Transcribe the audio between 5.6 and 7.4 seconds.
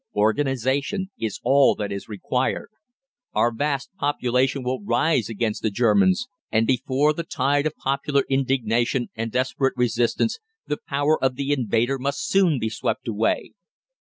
the Germans, and before the